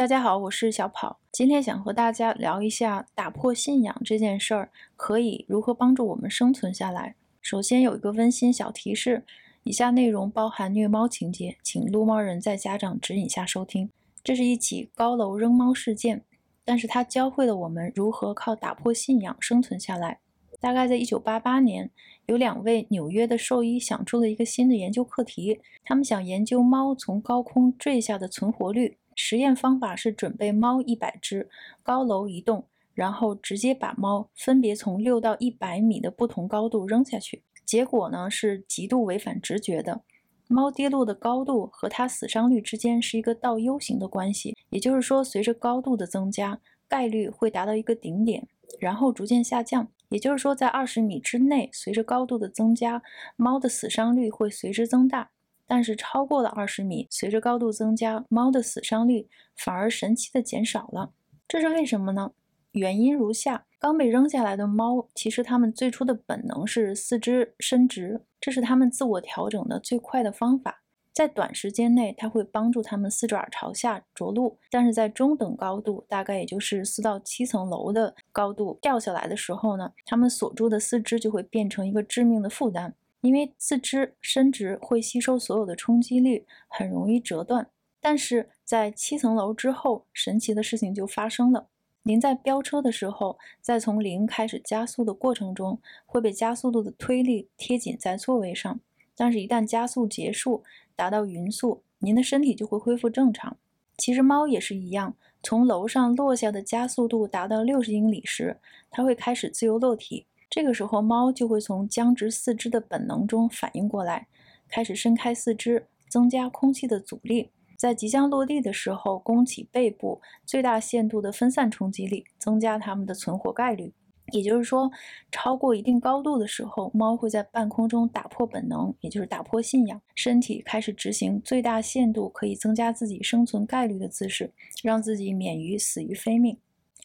[0.00, 1.20] 大家好，我是小跑。
[1.30, 7.16] 今天想和大家聊一下打破信仰这件事儿，可以如何帮助我们生存下来。
[7.42, 9.26] 首先有一个温馨小提示：
[9.62, 13.90] 以下内容包含虐猫情节，请撸猫人在家长指引下收听。
[14.24, 16.24] 这是一起高楼扔猫事件，
[16.64, 20.20] 但是它教会了我们如何靠打破信仰生存下来。
[20.60, 21.90] 大概在一九八八年，
[22.24, 28.96] 有两位纽约的兽医想出了一个新的研究课题，他们想研究猫从高空坠下的存活率。
[29.14, 31.48] 实验方法是准备猫一百只，
[31.82, 37.42] 高楼一栋，然后直接把猫分别从六到一百米的不同高度扔下去。
[37.64, 40.02] 结果呢是极度违反直觉的，
[40.48, 48.48] 猫跌落的高度和它死伤率之间是一个倒 U 型的关系，也就是说，随着高度的增加，概率会达到一个顶点，
[48.80, 49.88] 然后逐渐下降。
[50.08, 53.00] 也就是说，在二十米之内，随着高度的增加，
[53.36, 55.30] 猫的死伤率会随之增大。
[55.70, 61.12] 但是超过了二十米，随着高度增加，猫的死伤率反而神奇的减少了。
[61.46, 62.32] 这是为什么呢？
[62.72, 70.82] 原因如下：刚被扔下来的猫，其实它们最初的本能是四肢伸直，这是它们自我调整的最快的方法。
[71.12, 82.96] 在短时间内，它会帮助它们四爪朝下着陆；但是在中等高度，大概也就是四到七层楼的高度掉下来的时候呢，它们锁住的四肢就会变成一个致命的负担。
[83.20, 87.68] 因为四肢伸直会吸收所有的冲击力，很容易折断。
[88.00, 91.68] 但是在七层楼之后，神奇的事情就发生了。
[92.02, 98.80] 您在飙车的时候，在从零开始加速的过程中，会被加速度的推力贴紧在座位上。
[99.14, 100.64] 但是，一旦加速结束，
[100.96, 103.58] 达到匀速，您的身体就会恢复正常。
[103.98, 108.58] 其实猫也是一样，从楼上落下的加速度达到六十英里时，
[108.90, 110.24] 它会开始自由落体。
[110.50, 114.26] 这个时候，猫就会从僵直四肢的本能中反应过来，
[114.68, 123.92] 开始伸开四肢，增加空气的阻力，在即将落地的时候，弓起背部，最大限度的分散冲击力，增加它们的存活概率。
[124.32, 124.90] 也就是说，
[125.32, 134.52] 超过一定高度的时候，猫会在半空中打破本能，也就是打破信仰，身体开始执行最大限度可以增加自己生存概率的姿势，
[134.82, 136.58] 让自己免于死于非命。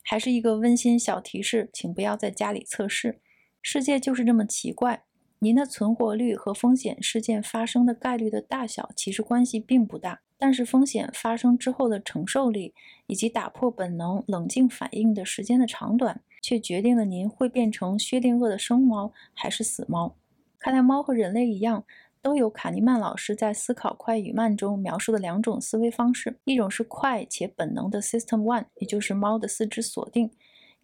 [0.04, 3.20] 还是一个温馨小提示，请不要在家里测试。
[3.68, 5.06] 世界就是这么奇怪，
[5.40, 12.76] 您的存活率和风险事件发生的概率的大小其实关系并不大，但是风险发生之后的承受力
[13.08, 20.16] 以及打破本能、冷静反应的时间的长短，却决定了您会变成薛定谔的生猫还是死猫。
[20.60, 21.84] 看来猫和人类一样，
[22.22, 30.30] 都有卡尼曼老师在《思考快与慢》中描述的两种思维方式：一种是快且本能的 System One，也就是猫的四肢锁定。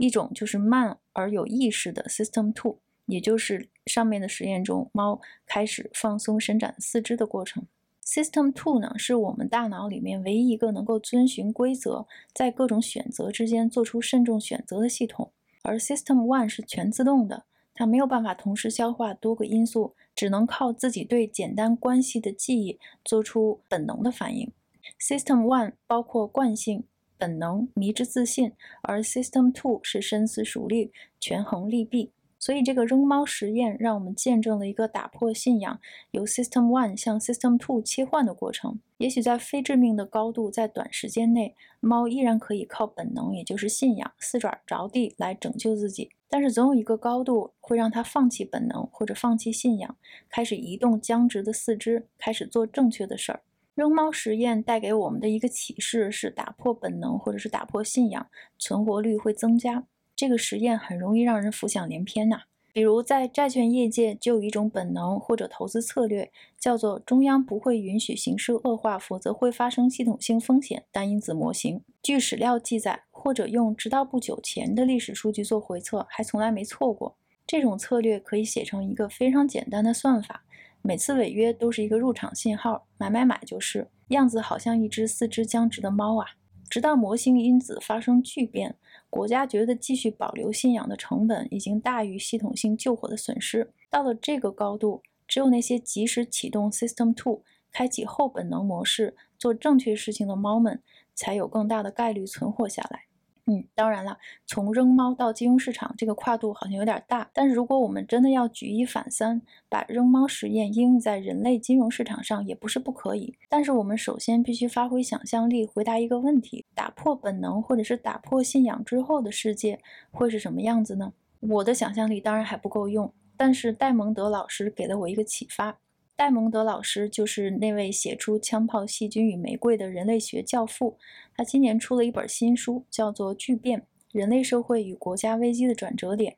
[0.02, 7.68] 一种就是慢而有意识的 System Two，也就是上面的实验中猫开始放松伸展四肢的过程。
[8.04, 15.32] System Two 呢，是我们大脑里面唯一一个能够遵循规则，在各种选择之间做出慎重选择的系统。
[15.62, 17.44] 而 System One 是全自动的，
[17.76, 24.52] 它没有办法同时消化多个因素，只能靠自己对简单关系的记忆做出本能的反应。
[25.00, 26.86] System One 包括惯性。
[27.22, 32.12] 本能迷之自信，而 System Two 是深思熟虑、权衡利弊。
[32.40, 38.80] 所以，这个扔猫实验让我们见证了一个打破信仰、由 System One 向 System Two 切换的过程。
[38.98, 46.10] 也许在非致命的高度，在短时间内，猫依然可以靠本能，也就是信仰，四爪着地来拯救自己。
[46.28, 49.96] 但是，总有一个高度会让它放弃本能，或者放弃信仰，
[50.28, 53.44] 开始移动僵直的四肢，开始做正确的事儿。
[53.74, 58.28] 扔猫实验带给我们的一个启示是：打破本能或者是打破信仰，
[58.58, 59.86] 存活率会增加。
[60.16, 62.42] 这个实验很容易让人浮想联翩呐。
[62.74, 71.82] 比如在债券业界就有一种本能或者投资策略，叫做中央不会允许形势恶化，否则会发生系统性风险单因子模型。
[72.02, 77.18] 据史料记载，或者用直到不久前的历史数据做回测，还从来没错过。
[77.46, 80.46] 这种策略可以写成一个非常简单的算法。
[80.84, 86.26] 每次违约都是一个入场信号，买买买就是，样子好像一只四肢僵直的猫啊。
[86.70, 88.78] 直到模型因子发生巨变，
[89.10, 93.72] 国家觉得继续保留信仰的成本已经大于系统性救火的损失。
[93.90, 100.82] 到了这个高度，只有那些及时启动 System Two，开启后本能模式，做正确事情的猫们，
[101.14, 103.11] 才有更大的概率存活下来。
[103.52, 107.30] 嗯，当然了，从扔猫到金融市场这个跨度好像有点大。
[107.34, 113.36] 但是如果我们真的要举一反三，把扔猫实验应用在人类金融市场上，也不是不可以。
[113.50, 119.78] 但是我们首先必须发挥想象力，回答一个问题：打破本能或者是打破信仰之后的世界
[120.12, 121.12] 会是什么样子呢？
[121.42, 125.78] 我的想象力当然还不够用，但是戴蒙德老师给了我一个启发。
[126.16, 130.98] 戴蒙德老师就是那位写出《枪炮、细菌与玫瑰》的人类学教父。
[131.36, 136.34] 他今年出了一本新书，叫做《巨变：人类社会与国家危机的转折点》。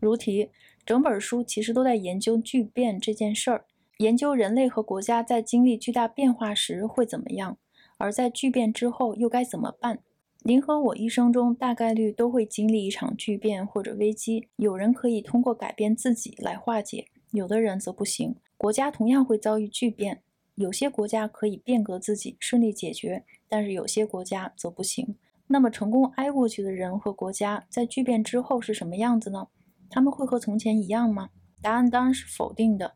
[0.00, 0.50] 如题，
[0.86, 3.66] 整本书其实都在研究巨变这件事儿，
[3.98, 7.58] 研究人类和国家在经历巨大变化时会怎么样，
[7.98, 9.98] 而在巨变之后又该怎么办。
[10.44, 18.36] 您和我一生中大概率都会经历一场巨变或者危机，有人可以通过改变自己来化解，有的人则不行。
[18.56, 20.22] 国家同样会遭遇巨变，
[20.54, 25.14] 有些国家可以变革自己，顺利解决，但是有些国家则不行。
[25.48, 29.48] 那么，成功挨过去的人和国家在巨变之后是什么样子呢？
[29.90, 31.28] 他们会和从前一样吗？
[31.60, 32.94] 答案当然是否定的。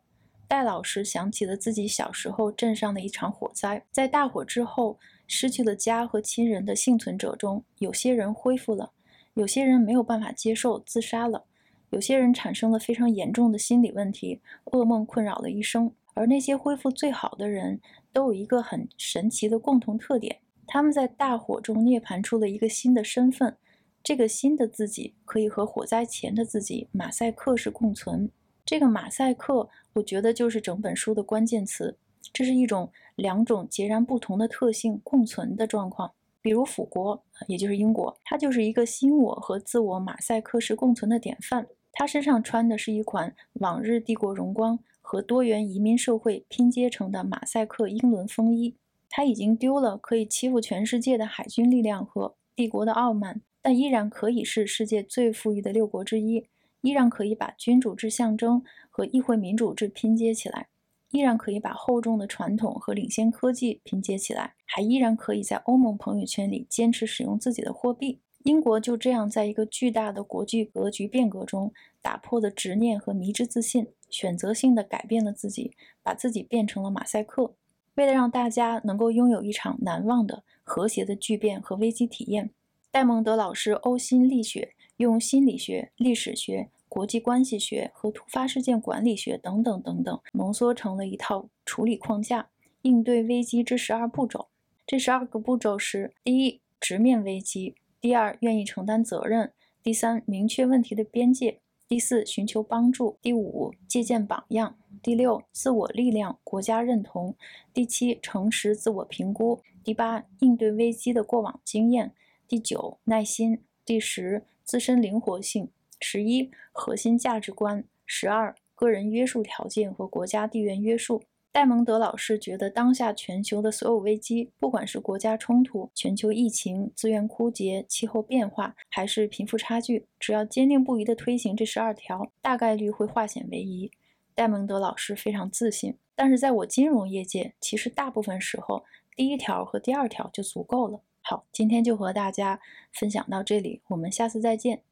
[0.48, 4.98] 戴老师想起了自己小时候镇上的一场火灾，在大火之后，
[5.28, 8.90] 失去了家和亲人的幸存者中，有些人恢复了，
[9.34, 11.44] 有些人没有办法接受，自杀了。
[11.90, 15.92] 有些人产生了非常严重的心理问题，噩梦困扰了一生。
[16.14, 17.80] 而那些恢复最好的人，
[18.12, 23.56] 都有一个很神奇的共同特点：他们在大火中涅槃出了一个新的身份。
[24.02, 28.30] 这个新的自己可以和火灾前的自己马赛克式共存。
[28.64, 31.96] 这个马赛克，我觉得就是整本书的关键词。
[32.32, 36.12] 这是一种两种截然不同的特性共存的状况。
[36.40, 41.66] 比如辅国，也就是英国，它就是一个新我和自我马赛克式共存的典范。
[41.92, 48.76] 他身上穿的是一款往日帝国荣光和多元移民社会拼接成的马赛克英伦风衣。
[49.08, 56.46] 他已经丢了可以欺负全世界的海军力量和帝国的傲慢，但依然可以是世界最富裕的六国之一，
[56.82, 60.68] 依然可以把君主制象征和议会民主制拼接起来，
[61.10, 68.20] 依然可以把厚重的传统和领先科技拼接起来，还依然可以在欧盟朋友圈里坚持使用自己的货币。
[68.44, 75.72] 英国就这样在一个巨大的国际格局变革中，打破了执念和迷之自信，选择性的改变了自己，
[76.02, 77.54] 把自己变成了马赛克。
[77.96, 82.50] 为了让大家能够拥有一场难忘的、和谐的巨变和危机体验，
[82.90, 92.48] 戴蒙德老师呕心沥血，用心理学、历史学、国际关系学和突发事件管理学等等等等，浓缩成了一套处理框架，
[92.82, 94.48] 应对危机之十二步骤。
[94.86, 97.74] 这十二个步骤是：第一，直面危机。
[98.00, 99.48] 第二，愿意承担责任；
[99.82, 107.34] 第三，明确问题的边界；第四，寻求帮助；第五，借鉴榜样；第六，自我力量、国家认同；
[107.74, 112.12] 第七，诚实自我评估；第八，应对危机的过往经验；
[112.48, 115.66] 第九，耐心；第十，自身灵活性；
[116.00, 121.22] 十一，核心价值观；十二，个人约束条件和国家地缘约束。
[121.52, 133.90] 戴蒙德老师觉得，当下全球的所有危机，不管是国家冲突、全球疫情、资源枯竭、气候变化，还是贫富差距，只要坚定不移地推行这十二条，大概率会化险为夷。
[134.32, 135.96] 戴蒙德老师非常自信。
[136.14, 138.84] 但是在我金融业界，其实大部分时候，
[139.16, 141.00] 第一条和第二条就足够了。
[141.22, 142.60] 好，今天就和大家
[142.92, 144.82] 分享到这里，我们下次再见。